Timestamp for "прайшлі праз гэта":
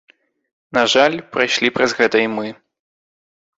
1.37-2.25